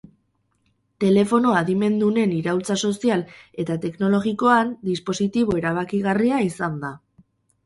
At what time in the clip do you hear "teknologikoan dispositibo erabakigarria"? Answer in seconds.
3.85-6.41